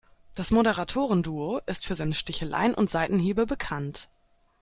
[0.33, 4.09] Das Moderatoren-Duo ist für seine Sticheleien und Seitenhiebe bekannt.